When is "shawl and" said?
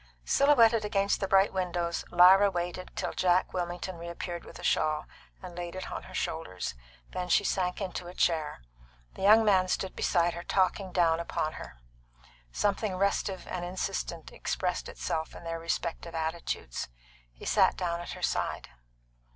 4.63-5.55